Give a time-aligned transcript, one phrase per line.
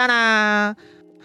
[0.00, 0.76] 哒啦。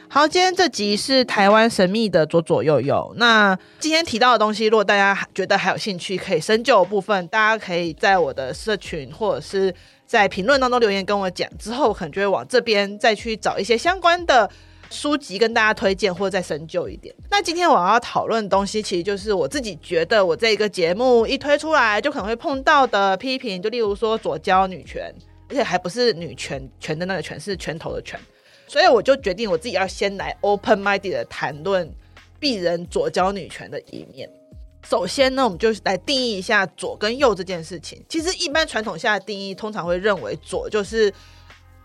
[0.09, 3.13] 好，今天这集是台湾神秘的左左右右。
[3.17, 9.73] 那今天提到的东西，如果大家觉得还有兴趣，可以深究的部分，大家可以在我的社群或者是
[10.05, 14.49] 在评论当中留言跟我讲，之后可能就会往这边再去找一些相关的
[14.89, 17.15] 书籍跟大家推荐，或者再深究一点。
[17.31, 25.13] 那今天我要讨论的东西，其实就是我自己觉得我这个节目一推出来，就可能会碰到的批评，就例如说左交女权，
[25.49, 28.19] 而且还不是女权权的那个权，是拳头的拳。
[28.67, 31.89] 所以我就决定我自己要先来 open minded 的谈论
[32.39, 34.29] 鄙人左交女权的一面。
[34.87, 38.03] 首先呢，我们就来定义一下左跟右这件事情。
[38.07, 41.11] 其实一般传统下的定义，通常会认为左就是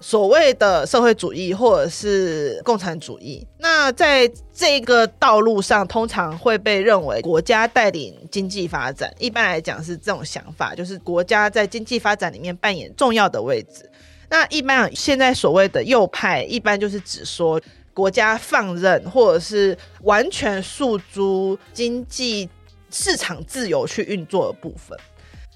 [0.00, 3.46] 所谓的社会主义或者是共产主义。
[3.56, 9.10] 那在这个道路上，通常会被认为国家带领经济发展。
[9.18, 13.90] 一般来讲是这种想法，就是国家在经济发展里面扮演重要的位置。
[14.30, 17.60] 那一般现在所谓的右派，一般就是指说
[17.92, 22.48] 国家放任或者是完全诉诸经济
[22.90, 24.96] 市场自由去运作的部分。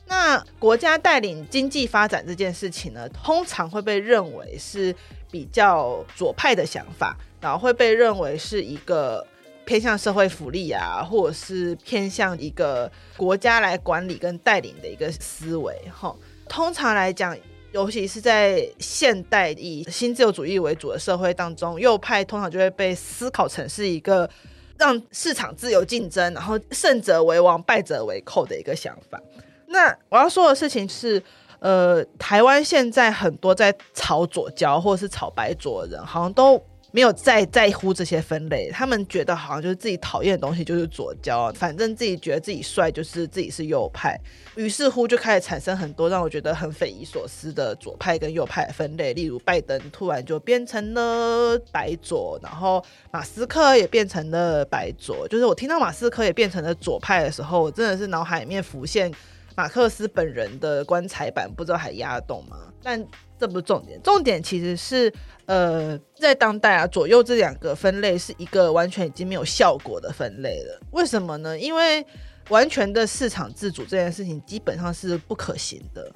[0.06, 4.92] 那国家带领经济发展这件事情呢，通常会被认为是
[5.30, 9.24] 比较左派的想法，然后会被认为是一个
[9.64, 15.74] 偏向社会福利啊，或者是偏向一个国家来管理跟带领的一个思维。
[15.96, 16.12] 哈，
[16.48, 17.36] 通常来讲。
[17.74, 24.30] 尤其是在现代以新自由主义为主的社会当中，右派通常就会被思考成是一个
[24.78, 29.20] 让市场自由竞争，然后胜者为王、败者为寇的一个想法。
[29.66, 31.20] 那我要说的事情是，
[31.58, 36.62] 呃，台湾现在很多在炒左交或者是炒白左的人，好像都。
[36.94, 44.16] 没有再在乎这些分类，他们觉得好像就是自己讨厌的东西就是左胶，反正自己觉得自己帅就是自己是右派，
[44.54, 59.12] 于是乎就开始产生很多让我觉得很匪夷所思的左派跟右派分类，例如拜登突然就变成了白左，然后马斯克也变成了白左，就是我听到马斯克也变成了左派的时候，我真的是脑海里面浮现
[59.56, 62.56] 马克思本人的棺材板，不知道还压得动吗？
[62.82, 63.02] 但
[63.38, 65.12] 这不是重点，重点其实是。
[65.46, 70.80] 呃，在当代啊，左右这两个分类是一个完全已经没有效果的分类了。
[70.92, 71.58] 为什么呢？
[71.58, 72.02] 因为
[72.48, 76.10] 完全的市场自主这件事情基本上是不可行的。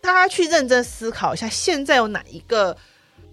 [0.00, 2.74] 大家去认真思考一下，现在有哪一个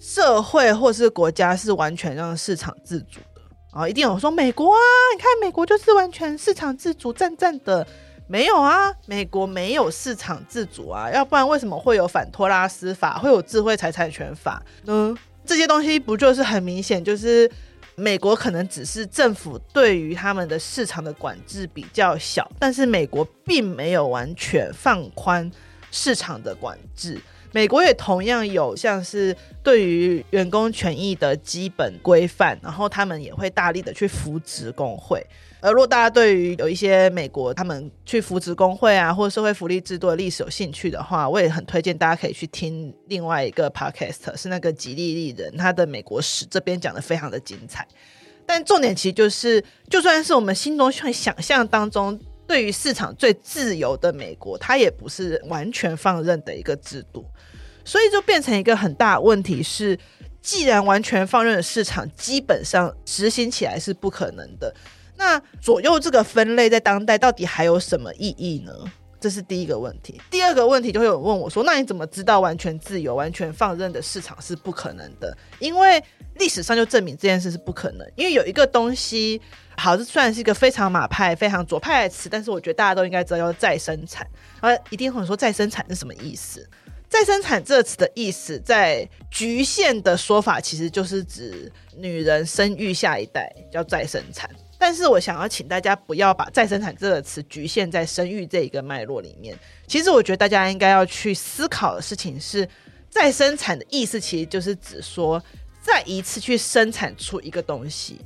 [0.01, 3.41] 社会或是国家是完全让市场自主的？
[3.72, 4.79] 啊，一定有说美国啊，
[5.16, 7.88] 你看美国就是完全市场自主，赞赞的。
[8.28, 15.16] 没有啊，美国没有市场自主啊，要不然为什么会有反托拉斯法，会有智慧财产权法呢？
[15.46, 17.50] 这些东西不就是很明显，就是
[17.96, 25.50] 美国可能只是政府对于他们的市场的管制比较小，但是美国并没有完全放宽
[25.92, 27.20] 市场的管制。
[27.53, 35.25] 美国也同样有像是对于员工权益的基本规范，然后他们也会大力的去扶植工会。
[35.59, 47.88] 而如果大家对于有一些美国他们去扶植工会啊，或者社会福利制度的历史有兴趣的话，我也很推荐大家可以去听另外一个 podcast，是那个吉利利人他的美国史，这边讲的非常的精彩。
[48.46, 57.25] 但重点其实就是，就算是我们心中想象当中对于市场最自由的美国，它也不是完全放任的一个制度，
[57.84, 60.00] 所以就变成一个很大的问题是，
[60.41, 64.74] 既然完全放任的市场基本上执行起来是不可能的。
[65.18, 68.72] 那左右这个分类在当代到底还有什么意义呢？
[69.20, 70.22] 这是第一个问题。
[70.30, 76.04] 第二个问题就会有人问我说：“那你怎么知道完全自由、完全放任的市场是不可能的？”因为
[76.36, 78.08] 历史上就证明这件事是不可能。
[78.16, 79.42] 因为有一个东西，
[79.78, 84.28] 好，这虽然是一个非常马派、非常左派的词，但是我觉得大家都应该知道，叫再生产。
[84.60, 86.68] 而一定会说再生产是什么意思？
[87.10, 94.50] 再生产这个词的意思，在局限的说法，其实就是指女人生育下一代，叫再生产。
[94.77, 99.57] 但是我想要请大家不要把“再生产”这个词局限在生育这一个脉络里面。
[99.88, 102.68] 其实我觉得大家应该要去思考的事情是，
[103.09, 105.44] 再生产的意思其实就是指说
[105.81, 108.19] 再一次去生产出一个东西，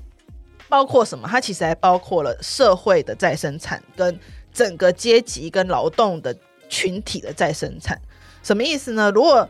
[0.68, 1.27] 包括什么？
[1.27, 4.19] 它其实还包括了社会的再生产，跟
[4.51, 6.36] 整个阶级跟劳动的
[6.68, 7.98] 群体的再生产。
[8.44, 9.09] 什么意思呢？
[9.12, 9.48] 如果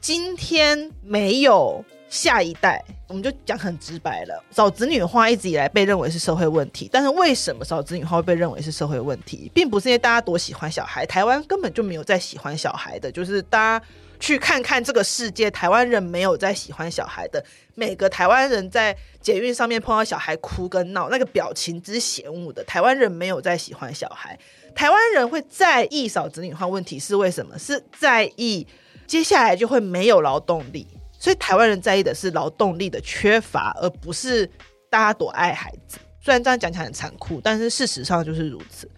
[0.00, 13.84] 今天没有下一代，我们就讲很直白了，少子女化一直以来被认为是社会问题，但是为什么少子女化会被认为是社会问题，并不是因为大家多喜欢小孩，台湾根本就没有在喜欢小孩的，就是大家
[14.20, 17.44] 去看看这个世界，台湾人没有在喜欢小孩的，
[17.74, 24.38] 每个台湾人在捷运上面碰到小孩哭跟闹，那个表情之嫌恶的，台湾人没有在喜欢小孩，
[24.74, 27.58] 台湾人会在意少子女化问题是为什么？
[27.58, 28.66] 是在意
[29.06, 30.86] 接下来就会没有劳动力。
[31.26, 34.48] 所以台湾人在意的是劳动力的缺乏，而不是
[34.88, 35.98] 大家多爱孩子。
[36.20, 38.88] 虽然这样讲起来很残酷，但是事实上就是如此。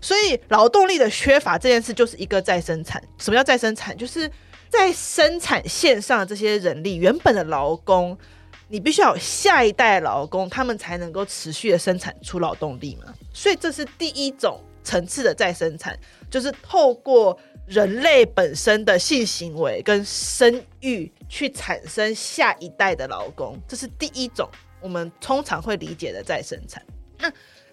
[0.00, 3.00] 所以劳动力的缺乏这件事就是一个再生产。
[3.18, 3.96] 什么叫再生产？
[3.96, 4.28] 就是
[4.68, 8.18] 在生产线上的这些人力，原本的劳工，
[8.66, 13.14] 你必须要有下一代劳工，他们才能够持续的生产出劳动力嘛。
[13.32, 15.96] 所以这是第一种层次的再生产，
[16.30, 21.12] 就是透过人类本身的性行为跟生育。
[21.28, 24.48] 去产生下一代的劳工，这是第一种
[24.80, 26.80] 我们通常会理解的再生产。
[27.18, 27.28] 那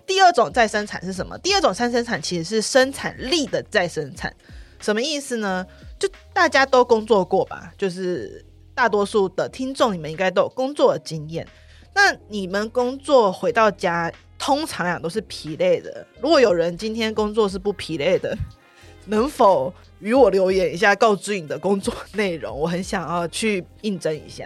[0.07, 1.37] 第二种再生产是什么？
[1.37, 4.35] 第二种再生产其实是生产力的再生产。
[4.79, 5.63] 什么意思呢？
[5.99, 11.47] 就大家都工作过吧，就是大多数的听众，你们应该都有工作的经验。
[11.93, 14.11] 那你们工作回到家，
[14.45, 16.05] 通常来讲都是疲累的。
[16.19, 18.37] 如果有人今天工作是不疲累的，
[19.07, 22.59] 能否与我留言一下，告知你的工作内容？
[22.59, 24.45] 我很想要去应征一下。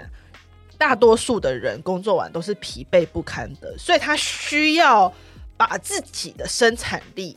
[0.77, 5.11] 大多数的人工作完都是疲惫不堪的，所以他需要
[5.57, 7.35] 把自己的生产力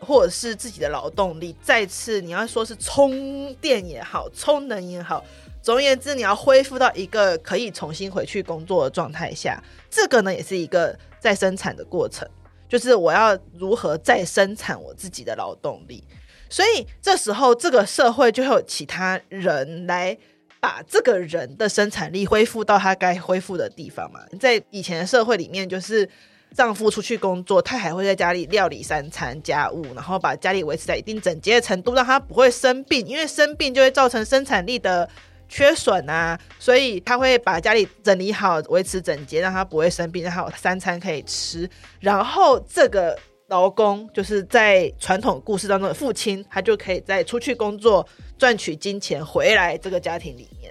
[0.00, 5.22] 或者是自己的劳动力再次，你要说是充电也好，充能也好，
[5.60, 9.62] 总而言之，你要恢复到一个可以重新回去工作的状态下。
[9.90, 12.28] 这个呢，也是一个再生产的过程，
[12.68, 16.02] 就是我要如何再生产我自己的劳动力。
[16.50, 20.16] 所以这时候，这个社会就会有其他人来
[20.60, 24.20] 把这个人的生产力恢复到他该恢复的地方嘛。
[24.40, 26.08] 在以前的社会里面，就是
[26.54, 35.06] 丈夫出去工作，他还会在家里料理三餐家务，然后把家里维持在一定整洁的程度，让他不会生病，因为生病就会造成生产力的
[35.48, 36.38] 缺损啊。
[36.58, 41.68] 所以他会把家里整理好，维持整洁，让他不会生病，然后三餐可以吃。
[42.00, 43.18] 然后这个。
[43.50, 48.06] 劳工就是在传统故事当中的父亲，他就可以再出去工作
[48.36, 50.70] 赚取金钱回来这个家庭里面，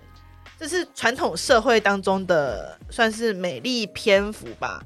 [0.60, 4.80] 这是传统社会当中的算是美丽篇幅吧。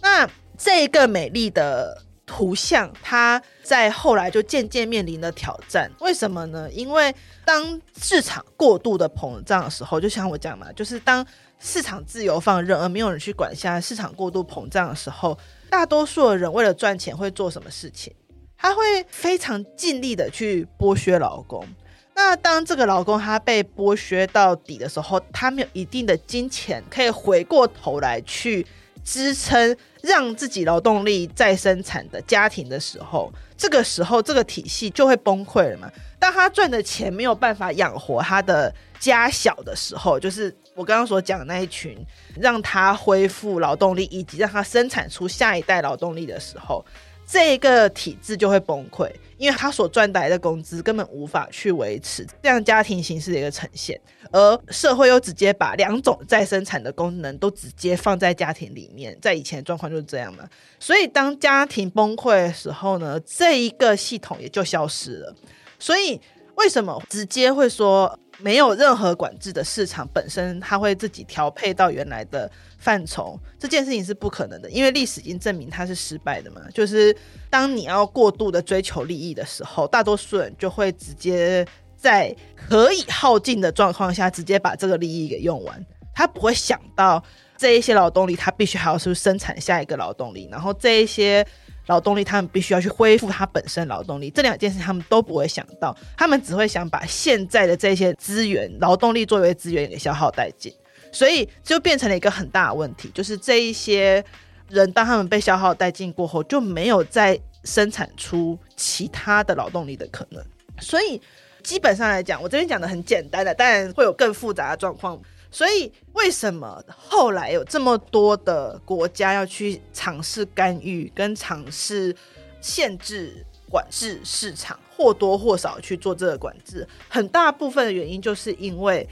[0.00, 0.24] 那
[0.56, 5.90] 这个美丽的图像，它在后来就渐渐面临了挑战。
[6.00, 6.68] 为什么呢？
[6.72, 7.14] 因为
[7.44, 11.24] 当市场过度的膨胀的时候，就像我讲嘛，就是当
[11.58, 15.38] 市场自由放任而没有人去管下，市场过度膨胀的时候。
[15.68, 18.12] 大多数的人为了赚钱会做什么事情？
[18.56, 21.66] 他会非常尽力的去剥削劳工。
[22.14, 28.64] 那当这个劳工他被剥削到底的时候，他没有一定的金钱可以回过头来去
[29.06, 35.90] 支撑让自己劳动力再生产的家庭的时候，这个时候这个体系就会崩溃了嘛。
[36.18, 40.54] 当他赚的钱没有办法养活他的家小的时候，就是。
[40.76, 41.96] 我刚刚所讲的那一群，
[42.38, 46.84] 让他恢复劳动力，以及让他生产出下一代劳动力的时候，
[47.26, 54.00] 这个体制就会崩溃，因为他所赚来的工资根本无法去维持这样家庭形式的一个呈现，
[54.30, 60.48] 而社会又直接把两种再生产的功能都直接放在家庭里面，在以前状况就是这样嘛。
[60.78, 65.34] 所以当家庭崩溃的时候呢，这一个系统也就消失了。
[65.78, 66.20] 所以
[66.54, 68.18] 为什么直接会说？
[68.38, 76.60] 没有任何管制的市场本身，它会自己调配到原来的范畴，这件事情是不可能的，因为历史已经证明它是失败的嘛。
[76.74, 77.16] 就是
[77.48, 81.66] 当你要过度的追求利益的时候，大多数人就会直接
[81.96, 87.22] 在可以耗尽的状况下，直接把这个利益给用完，他不会想到
[87.56, 91.46] 这一些劳动力，他必须还要是生产下一个劳动力，然后这一些。
[91.86, 100.72] 劳动力，他们必须要去恢复它本身劳动力，这两件事他们都不会想到，他们只会想把现在的这些资源、劳动力作为资源给消耗殆尽，
[101.12, 104.24] 所以就变成了一个很大的问题，就是这一些
[104.68, 110.44] 人当他们被消耗殆尽过后，就没有再生产出其他的劳动力的可能，
[110.80, 111.20] 所以
[111.62, 115.20] 基本上来讲，我这边讲的很简单的，当然会有更复杂的状况。
[115.56, 122.14] 所以，为什么后来有这么多的国家要去尝试干预、跟尝试
[122.60, 126.86] 限制、管制市场，或多或少去做这个管制？
[127.08, 129.08] 很大部分的原因就是因为，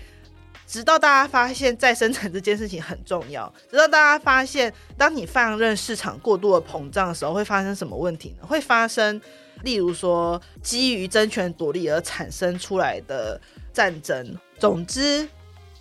[0.66, 8.46] 直到大家发现再生产这件事情很重要，直到大家发现，当你放任市场过度的膨胀的时候，会发生什么问题呢？
[8.46, 9.18] 会发生，
[9.62, 13.40] 例如说，基于争权夺利而产生出来的
[13.72, 14.38] 战争。
[14.58, 15.26] 总之。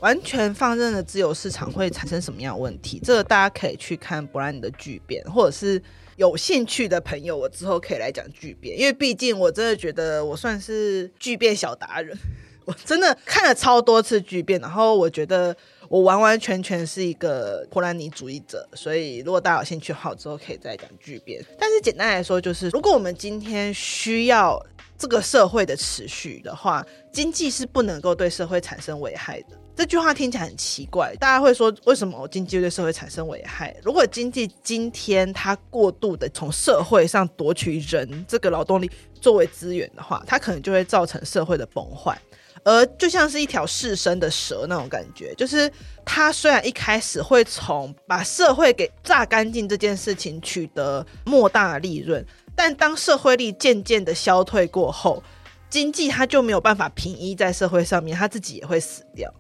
[0.04, 3.00] 完全放任的自由市场会产生什么样的问题？
[3.02, 5.82] 这个大家可以去看博兰尼的巨变，或者是
[6.18, 12.14] 有兴趣的朋友，我之后可以来讲巨变，因为毕竟我真的觉得我算是巨变小达人，
[12.66, 15.56] 我真的看了超多次巨变，然后我觉得
[15.88, 21.42] 我完完全全是一个博兰尼主义者，所以如果大家有兴趣的话，之后可以再讲巨变。
[21.58, 24.62] 但是简单来说，就是如果我们今天需要
[25.04, 26.82] 这个社会的持续的话，
[27.12, 29.48] 经济是不能够对社会产生危害的。
[29.76, 33.76] 这句话听起来很奇怪，大家会说，为什么我经济对社会产生危害？
[33.84, 42.18] 如果经济今天它过度的从社会上夺取人这个劳动力作为资源的话，它可能就会造成社会的崩坏，
[42.64, 45.70] 而就像是一条噬身的蛇那种感觉，就是
[46.06, 55.24] 它虽然一开始会从把社会给榨干净这件事情取得莫大的利润，但当社会力渐渐的消退过后，
[55.70, 59.34] 经济它就没有办法平移在社会上面，它自己也会死掉。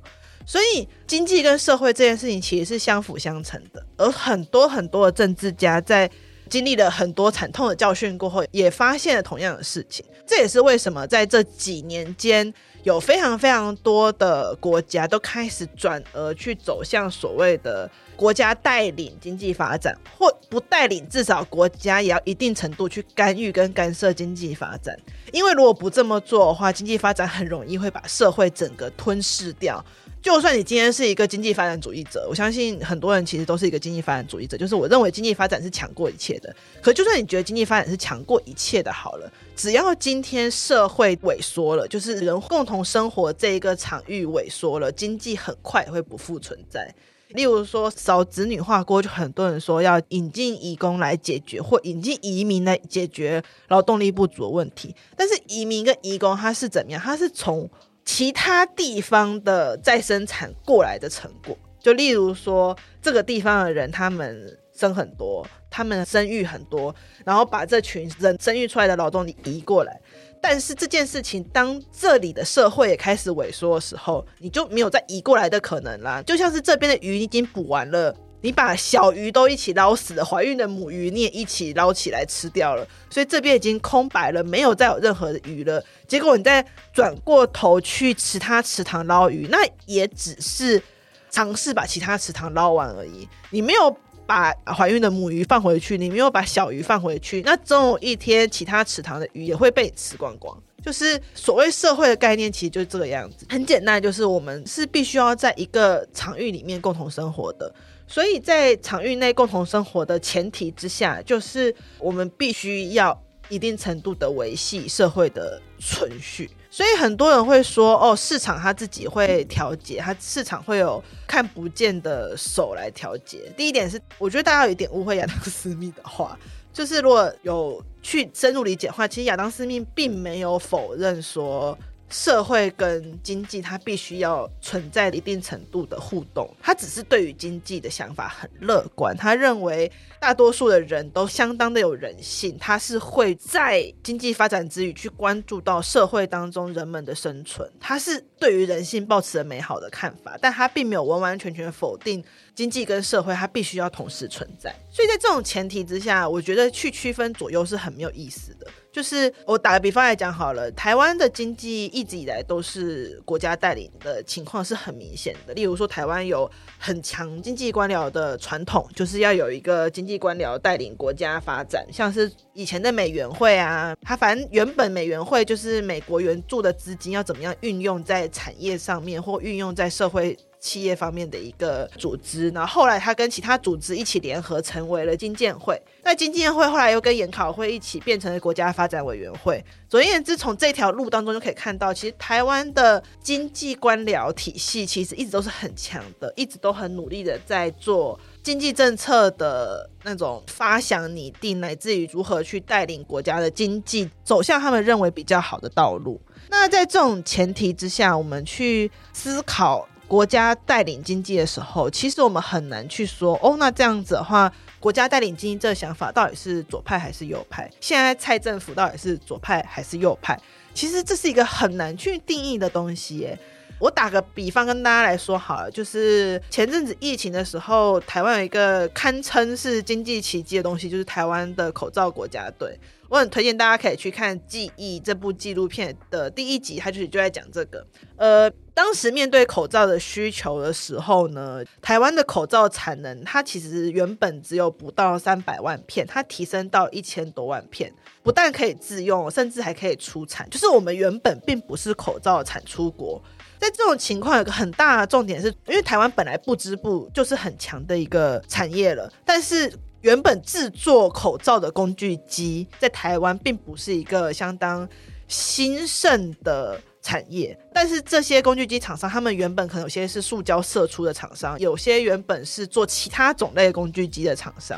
[0.45, 3.85] 所以，经济跟社会这件事情其实是相辅相成的。
[3.97, 6.09] 而很多很多的政治家在
[6.53, 10.05] 经历了很多惨痛的教训过后，也发现了同样的事情。
[10.23, 24.95] 这也是为什么在这几年间，有非常非常多的国家都开始转而去走向所谓的国家带领经济发展，或不带领，至少国家也要一定程度去干预跟干涉经济发展。
[25.31, 29.83] 因为如果不这么做的话，经济发展很容易会把社会整个吞噬掉。
[30.23, 34.55] 就算你今天是一个经济发展主义者，我相信很多人其实都是一个经济发展主义者。
[34.57, 36.55] 就是我认为经济发展是强过一切的。
[36.81, 46.89] 可就算你觉得经济发展是强过一切的，好了，只要今天社会萎缩了，就是人共同生活这一个场域萎缩了，经济很快会不复存在。
[47.29, 54.95] 例如说少子女化过，就很多人说要引进移工来解决，或引进移民来解决劳动力不足的问题。
[55.17, 57.01] 但是移民跟移工它是怎么样？
[57.01, 57.69] 它是从
[58.05, 66.93] 其他地方的再生产过来的成果，就例如说这个地方的人，他们生很多，他们生育很多，
[67.25, 69.99] 然后把这群人生育出来的劳动力移过来。
[70.41, 76.21] 但是这件事情，当这里的社会也开始萎缩的时候，你就没有再移过来的可能啦。
[76.21, 78.13] 就像是这边的鱼已经捕完了。
[78.43, 85.81] 你把小鱼都一起捞死了，怀孕的母鱼你也一起捞起来吃掉了，所以这边已经空白了，没有再有任何的鱼了。
[86.05, 90.83] 结果你再转过头去其他池塘捞鱼，那也只是
[91.29, 93.25] 尝试把其他池塘捞完而已。
[93.49, 93.95] 你没有
[94.25, 100.61] 把怀孕的母鱼放回去，你没有把小鱼放回去，那总有一天其他池塘的鱼也会被你吃光光。
[100.83, 107.73] 就是所谓社会的概念，其实就是这个样子，很简单，就是我们是必须要在一个场域里面共同生活的。
[108.07, 113.19] 所以在场域内共同生活的前提之下，就是我们必须要
[113.49, 116.49] 一定程度的维系社会的存续。
[116.69, 123.51] 所以很多人会说，哦，市场它自己会调节，它市场会有看不见的手来调节。
[123.55, 126.37] 第一点是，我觉得大家有一点误会亚当斯密的话，
[126.71, 131.77] 就是如果有去深入理解的话，其实亚当斯密并没有否认说。
[132.09, 136.47] 社会跟经济，它必须要存在一定程度的互动。
[136.61, 147.67] 他只是对于经济的想法很乐观，他认为大多数的人都相当的有人性，他是会在经济发展之余去关注到社会当中人们的生存。
[147.79, 154.73] 他是对于人性抱持了美好的看法，但他并没有完完全全否定经济跟社会，它必须要同时存在。
[154.91, 158.67] 所以在这种前提之下，我觉得去区分左右是很没有意思的。
[158.93, 165.53] 就是我打个比方来讲好了，台湾的经济一直以来都是国家带领的情况是很明显的。
[165.55, 180.37] 例如说，台湾有很强经济官僚的传统，就是要有一个经济官僚带领国家发展，像是以前的美元会啊，它反正原本美元会就是美国援助的资金要怎么样运用在产业上面，或运用在社会。
[180.63, 189.63] 企业方面的一个组织，然后后来他跟其他组织一起联合成为了经建会，那经建会后来又跟研考会一起变成了国家发展委员会。
[189.89, 206.21] 总而言之，从这条路当中就可以看到，其实台湾的经济官僚体系其实一直都是很强的，一直都很努力的在做经济政策的那种发想拟定，乃至于如何去带领国家的经济走向他们认为比较好的道路。
[206.49, 209.85] 那在这种前提之下，我们去思考。
[210.13, 217.67] 国家带领经济的时候，其实我们很难去说哦，那这样子的话，国家带领经济这个想法到底是左派还是右派？
[217.81, 220.39] 现在蔡政府到底是左派还是右派？
[220.71, 223.39] 其实这是一个很难去定义的东西耶。
[223.79, 232.79] 我打个比方跟大家来说好了，就是前阵子疫情的时候，台湾有一个堪称是经济奇迹的东西，就是台湾的口罩国家队。
[233.09, 237.85] 我很推荐大家可以去看《记忆》这部纪录片的第一集，它就是就在讲这个。
[238.15, 250.49] 呃，当时面对口罩的需求的时候呢，台湾的口罩产能它其实原本只有不到三百万片，它提升到一千多万片，不但可以自用，甚至还可以出产。
[250.49, 253.21] 就是我们原本并不是口罩产出国，
[253.63, 259.71] 在这种情况有个很大的重点是，因为台湾本来不织布就是很强的一个产业了，但是。
[260.03, 264.85] 原本制作口罩的工具机在台湾并不是一个相当
[265.29, 274.77] 兴盛的产业，但是这些工具机厂商，他们原本可能有些是塑胶射出的厂商，有些原本是做其他种类工具机的厂商，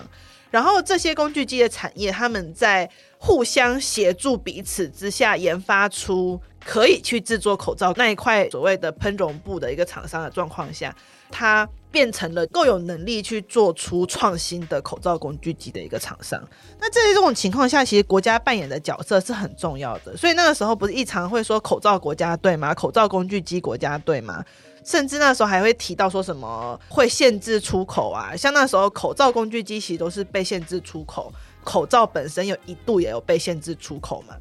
[0.52, 10.96] 然后这些工具机的产业，他们在互相协助彼此之下，研发出可以去制作口罩那一块所谓的喷绒布的一个厂商的状况下，
[11.30, 16.42] 它变成了够有能力去做出创新的口罩工具机的一个厂商。
[16.80, 20.16] 那在这种情况下，其实国家扮演的角色是很重要的。
[20.16, 22.74] 所以那个时候不是一常会说口罩国家队吗？
[22.74, 24.44] 口罩工具机国家队吗？
[24.86, 28.34] 甚至那时候还会提到说什么会限制出口啊？
[28.36, 34.36] 像那时候口罩工具机其实都是被限制出口，口罩本身有一度也有被限制出口嘛。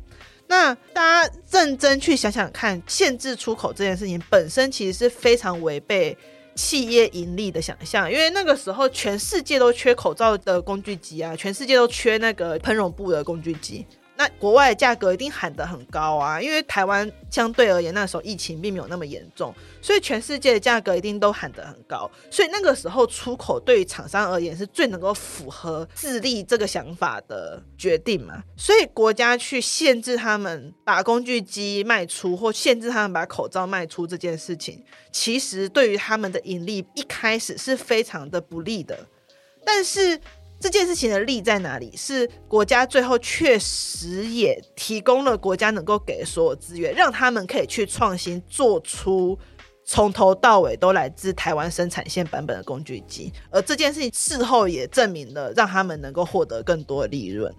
[0.47, 6.17] 那大家认真去想想看，限制出口这件事情本身其实是非常违背。
[6.57, 13.85] 企业盈利的想象，因为那个时候全世界都缺口罩的工具机啊，全世界都缺那个喷绒布的工具机。
[14.17, 19.53] 那国外的价格一定喊得很高啊，因为台湾相对而言那时候疫情并没有那么严重，
[19.83, 22.09] 所以全世界的价格一定都喊得很高。
[22.31, 28.41] 所以那个时候出口对于厂商而言是最能够符合自立这个想法的决定嘛。
[28.57, 38.97] 所以国家去限制他们把工具机卖出，或限制他们把口罩卖出这件事情，其实对于他们的盈利一开始是非常的不利的。
[39.65, 40.21] 但是。
[40.61, 41.95] 这件事情的利在哪里？
[41.97, 49.39] 是国家最后确实也提供了国家能够给所有资源，让他们可以去创新，做出
[49.85, 53.31] 从头到尾都来自台湾生产线版本的工具机。
[53.51, 57.53] 而这件事情事后也证明了，让他们能够获得更多的利润。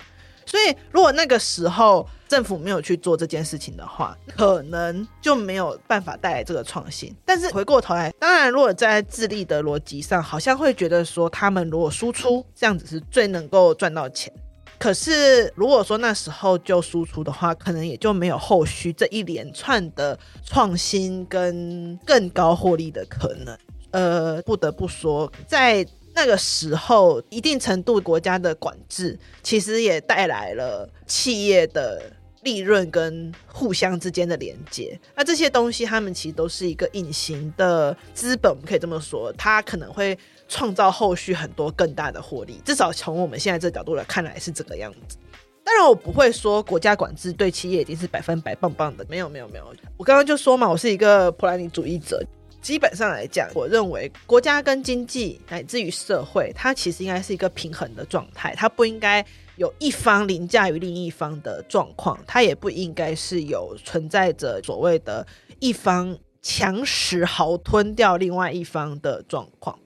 [0.46, 7.14] 所以，如果那个时候政府没有去做这件事情的话，可能就没有办法带来这个创新。
[7.26, 14.32] 但是回过头来，当然，如果在自利的逻辑上，好像会觉得说，他们如果输出这样子是最能够赚到钱。
[14.78, 23.58] 可是，如果说那时候就输出的话，可能也就没有后续这一连串的创新跟更高获利的可能。
[23.92, 25.86] 呃，不得不说，在。
[26.16, 32.02] 那个时候，一定程度国家的管制，其实也带来了企业的
[32.44, 34.98] 利润跟互相之间的连接。
[35.14, 42.62] 那这些东西，他们其实都是一个隐形的资本，我们可以这么说，它可能会创造后续很多更大的获利。
[42.64, 45.18] 至少从我们现在这角度来看来是这个样子。
[45.66, 49.74] 当然，我不会说国家管制对企业已经是百分百棒棒的，没有，没有，没有。
[49.98, 52.26] 我刚刚就说嘛，我是一个普兰尼主义者。
[52.66, 59.24] 基本上来讲，我认为国家跟经济乃至于社会，它其实应该是一个平衡的状态，它不应该
[59.58, 65.24] 有一方凌驾于另一方的状况，它也不应该是有存在着所谓的
[65.60, 69.78] 一方强食豪吞掉另外一方的状况。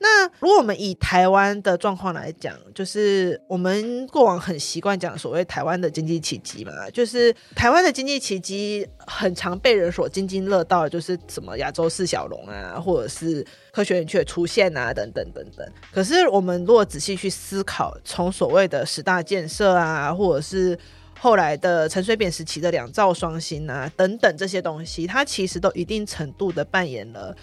[0.00, 15.68] 那如果我们以台湾的状况来讲，就是我们过往很习惯讲所谓台湾的经济奇迹嘛，就是台湾的经济奇迹很常被人所津津乐道，就是什么亚洲四小龙啊，或者是科学园区的出现啊，等等等等。
[15.92, 20.78] 可是我们如果仔细去思考，从所谓的十大建设啊，或者是
[21.18, 27.36] 后来的陈水扁时期的两兆双星啊，等等这些东西，它其实都一定程度的扮演了。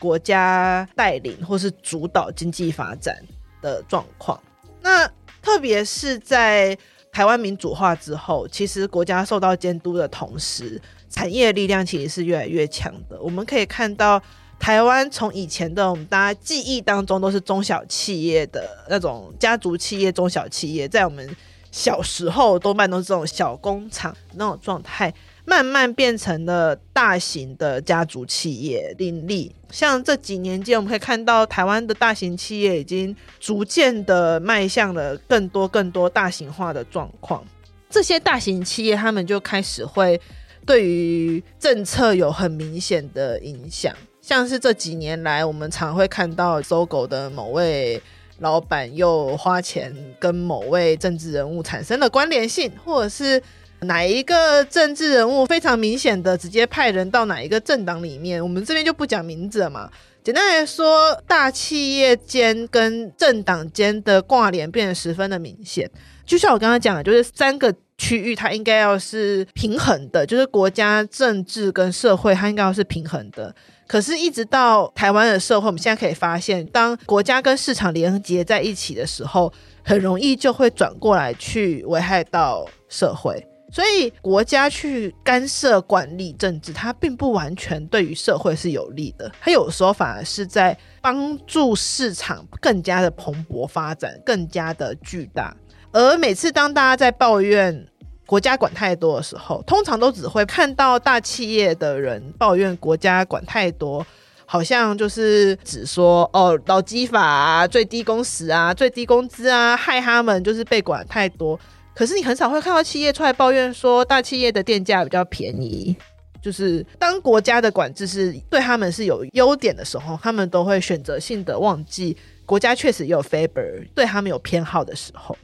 [0.00, 3.14] 国家带领或是主导经济发展
[3.60, 4.42] 的状况，
[4.80, 5.06] 那
[5.42, 6.76] 特别是在
[7.12, 13.20] 台湾民主化之后，其实国家受到监督的同时，产业力量其实是越来越强的。
[13.20, 14.22] 我们可以看到，
[14.58, 21.36] 台湾从以前的我们大家记忆当中都是中小企业的那种家族企业、中小企业，在我们
[21.70, 25.12] 小时候多半都是这种小工厂那种状态。
[25.50, 37.44] 慢慢变成了大型的家族企业林立，像这几年间，我们可以看到台湾的大型企业已经逐渐的迈向了更多更多大型化的状况。
[37.90, 40.20] 这些大型企业，他们就开始会
[40.64, 48.00] 对于政策有很明显的影响，像是这几年来，我们常会看到搜狗的某位
[48.38, 53.42] 老板又花钱跟某位政治人物产生了关联性，或者是。
[53.82, 59.90] 哪一个政治人物非常明显的直接派人到哪一个政党里面，我们这边就不讲名字了嘛。
[60.22, 65.90] 简单来说，大企业间跟政党间的挂联变得十分的明显。
[66.26, 73.54] 就像我刚刚讲的，就是三个区域它应该要是平衡的，就是国家政治跟社会它应该要是平衡的。
[73.86, 83.44] 可是，一直到台湾的社会，我们现在可以发现，当国家跟市场连接在一起的时候，很容易就会转过来去危害到社会。
[83.72, 89.30] 所以，国家去干涉管理政治，它并不完全对于社会是有利的。
[89.40, 95.56] 它有时候反而是在帮助市场更加的蓬勃发展，更加的巨大。
[95.92, 97.86] 而每次当大家在抱怨，
[98.26, 104.04] 国家管太多的时候，通常都只会看到大企业的人抱怨国家管太多，
[104.46, 111.58] 好像就是只说哦，劳基法、最低工时啊、最低工资啊，害他们就是被管太多。
[111.94, 115.96] 可是你很少会看到企业出来抱怨说，大企业的电价比较便宜。
[116.42, 125.36] 就是当国家的管制是对他们是有优点的时候，他们都会选择性的忘记国家确实有 favor 对他们有偏好的时候。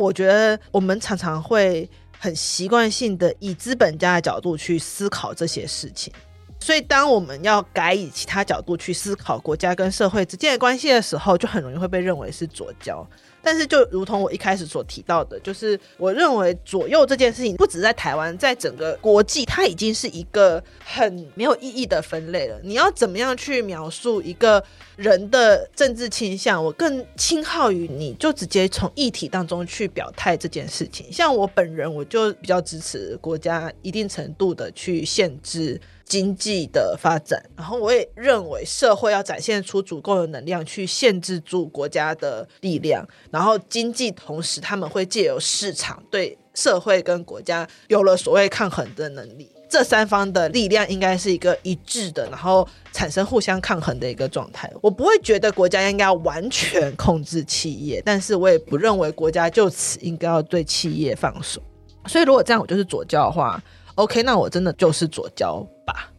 [0.00, 1.88] 我觉得我们常常会。
[2.16, 6.10] 很习惯性的以资本家的角度去思考这些事情，
[6.58, 13.06] 所以当我们要改以其他角度去思考国家跟社会之间的关系的时候，就很容易会被认为是左交。
[13.44, 22.58] 但是，就如同我一开始所提到的，就是我认为左右这件事情，不止在台湾，在整个国际，它已经是一个很没有意义的分类了。
[22.62, 24.64] 你要怎么样去描述一个
[24.96, 26.64] 人的政治倾向？
[26.64, 31.12] 我更倾好于你就直接从议题当中去表态这件事情。
[31.12, 35.80] 像我本人，我就比较支持国家一定程度的去限制。
[36.04, 54.70] 经济的发展，然后我也认为社会要展现出足够的能量去限制住国家的力量，然后经济同时他们会借由市场对社会跟国家有了所谓抗衡的能力，这三方的力量应该是一个一致的，然后产生互相抗衡的一个状态。
[54.82, 61.62] 我不会觉得国家应该要完全控制企业，但是我也不认为国家就此应该要对企业放手。
[62.06, 63.60] 所以如果这样我就是左教的话。
[63.96, 66.10] OK，那我真的就是左交吧。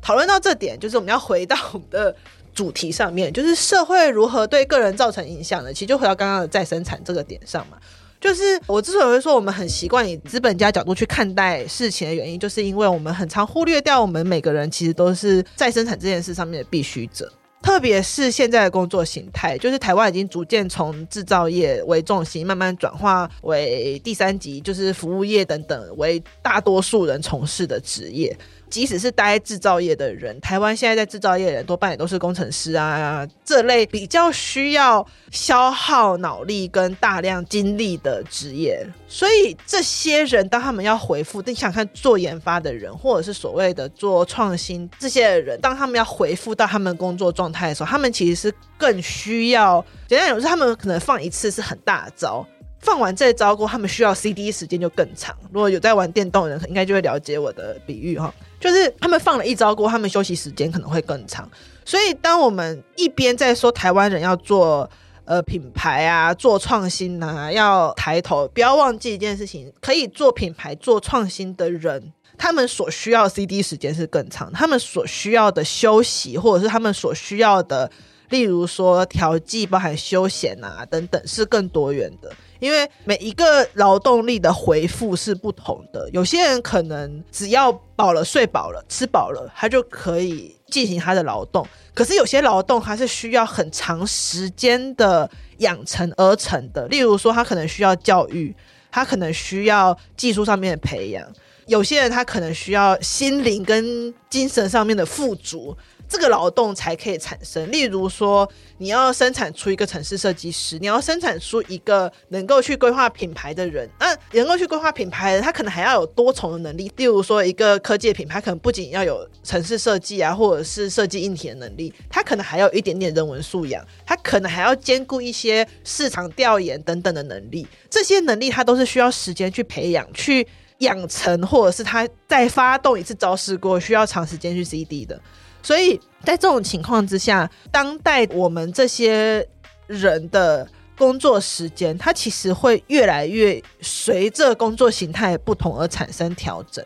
[0.00, 2.14] 讨论到这点，就是我们要回到我们的
[2.54, 5.72] 主题上面，就是社会如何对个人造成影响呢？
[5.72, 7.76] 其实就回到刚刚的再生产这个点上嘛。
[8.20, 17.30] 就是我之所以会说我们很习惯以资本家角度去看待事情的原因，就是因为我们很常忽略掉我们每个人其实都是再生产这件事上面的必须者。
[17.64, 28.36] 特别是现在的工作形态，就是台湾已经逐渐从制造业为重心，慢慢转化为第三级，就是服务业等等，为大多数人从事的职业。
[28.74, 38.84] 即使是待制造业的人，台湾现在在制造业的人多半也都是工程师啊，这类比较需要消耗脑力跟大量精力的职业。
[39.06, 52.44] 所以这些人，当他们要回复，你想看做研发的人，或者是所谓的做创新这些人，当他们要回复到他们工作状态的时候，他们其实是更需要，简单讲就是他们可能放一次是很大的招。
[52.84, 55.34] 放完这招过，他们需要 CD 时间就更长。
[55.50, 61.48] 如果有在玩电动的人，应该就会了解我的比喻哈，就是他们放了一招过，他们休息时间可能会更长。
[61.86, 64.88] 所以，当我们一边在说台湾人要做
[65.24, 77.90] 呃品牌啊，做创新啊，要抬头，不要忘记一件事情：可以做品牌、做创新的人，他们所需要 CD 时间是更长，他们所需要的休息，或者是他们所需要的，
[78.28, 82.30] 例如说调剂、包含休闲啊等等，是更多元的。
[82.60, 91.66] 因为每一个劳动力的回复是不同的，有些人可能只要饱了、睡饱了、吃饱了，他就可以进行他的劳动。
[91.94, 98.54] 可是有些劳动还是需要很长时间的养成而成的，例如说他可能需要教育，
[98.90, 101.26] 他可能需要技术上面的培养，
[101.66, 105.76] 有些人他可能需要心灵跟精神上面的富足。
[106.08, 107.70] 这个劳动才可以产生。
[107.72, 113.88] 例如说，你要生产出一个城市设计师，你要生产出一个能够去规划品牌的人。
[113.98, 116.90] 那能够去规划品牌的人，他可能还要有多重的能力。
[116.96, 127.66] 例如说，一个科技的品牌，可能不仅要有城市设计啊，或者是设计硬体的能力，他可能还有一点点人文素养，他可能还要兼顾一些市场调研等等的能力。
[127.88, 130.46] 这些能力，他都是需要时间去培养、去
[130.78, 135.20] 养成，或者是他再发动一次招式过，需要长时间去 CD 的。
[135.64, 139.44] 所以在这种情况之下，当代我们这些
[139.86, 146.84] 人的工作时间，它其实会越来越随着工作形态不同而产生调整。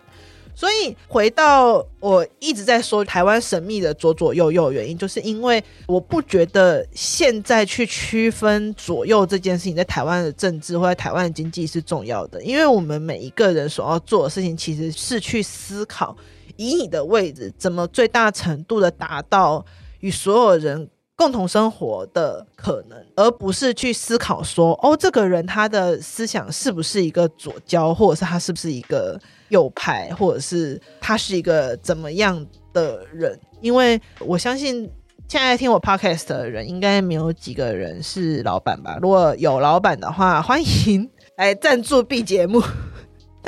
[0.55, 16.17] 所以回到我一直在说台湾神秘的左左右右原因，就是因为我不觉得现在去区分左右这件事情在台湾的政治或在台湾的经济是重要的，因为我们每一个人所要做的事情其实是去思考，
[16.59, 19.65] 以你的位置怎么最大程度的达到
[20.01, 29.19] 与所有人共同生活的可能，而不是去思考说哦，这个人他的思想是不是一个左交，或者是他是不是一个。
[29.51, 33.41] 右派，或者是他是一个怎么样的人？
[33.63, 34.87] 因为我相信
[35.27, 38.99] 现在听我 podcast 的人，应该没有几个人是老板吧？
[39.01, 42.63] 如果有老板的话，欢迎来赞助 B 节目。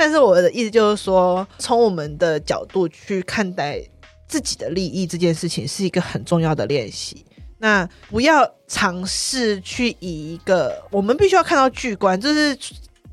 [0.01, 3.79] 但是我的意思就是说，从我们的角度去看待
[4.27, 7.23] 自己的利益这件事情，是一个很重要的练习。
[7.59, 12.57] 那不要尝试去以一个我们必须要看到巨观，就是。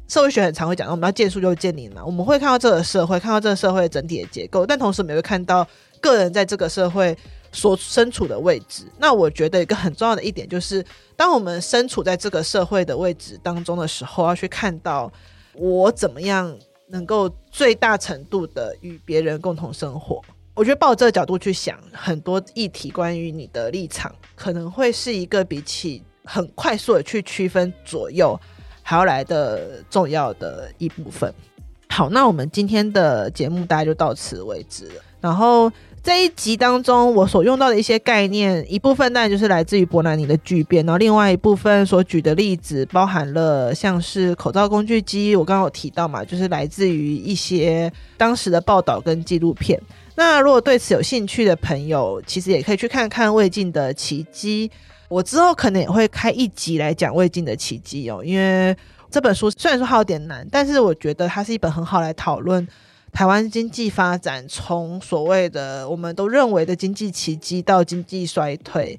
[0.09, 2.03] 社会学很常会讲到，我们要见树就见林嘛。
[2.03, 5.68] 我们会看到这个社会，看到这个社会整体的结构，但同时我们也会看到
[6.01, 7.14] 个人在这个社会
[7.53, 8.85] 所身处的位置。
[8.96, 10.83] 那我觉得一个很重要的一点就是，
[11.14, 15.12] 当我们身处在这个社会的位置当中的时候，要去看到
[15.53, 16.57] 我怎么样
[16.88, 20.22] 能够最大程度的与别人共同生活。
[20.55, 28.38] 我觉得抱这个角度去想很多议题，关于你的立场，可能会是一个比起很快速的去区分左右。
[28.83, 31.31] 还要来的重要的一部分。
[31.90, 35.03] 好，那我们今天的节目大概就到此为止了。
[35.20, 35.70] 然后
[36.03, 49.79] 这一集当中，我所用到的一些概念，一部分当然就是来自于伯南尼的巨变，然后另外一部分所举的例子，包含了像是口罩工具机，我刚刚有提到嘛，就是来自于一些当时的报道跟纪录片。
[50.15, 54.71] 那如果对此有兴趣的朋友，其实也可以去看看魏晋的奇迹。
[55.09, 58.77] 我之后可能也会开一集来讲魏晋的奇迹哦，因为
[59.11, 62.67] 这本书虽然说它有点难，但是我觉得它是一本很好来讨论
[63.12, 68.99] 台湾经济发展，从所谓的我们都认为的经济奇迹到经济衰退，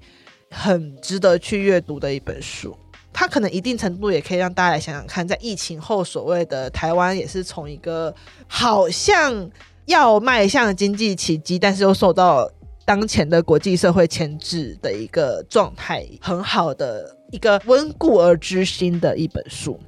[0.50, 2.76] 很值得去阅读的一本书。
[3.14, 8.14] 它可能一定程度也可以让大家来想想看，在疫情后所谓的台湾也是从一个
[8.48, 9.50] 好像
[9.86, 12.50] 要迈向经济奇迹，但是又受到。
[12.86, 19.80] 当前的国际社会牵制的一个状态，很好的一个温故而知新的一本书。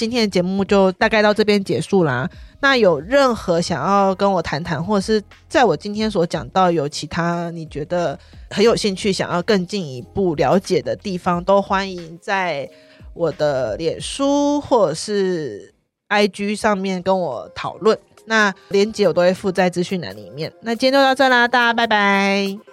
[0.00, 2.26] 今天的节目就大概到这边结束啦。
[2.62, 12.66] 那有任何想要跟我谈谈，或者是在我今天所讲到有其他你觉得很有兴趣、想要更进一步了解的地方，都欢迎在
[13.12, 15.74] 我的脸书或者是
[16.08, 17.98] IG 上面跟我讨论。
[18.24, 20.50] 那连结我都会附在资讯栏里面。
[20.62, 22.69] 那今天就到这啦，大家拜拜。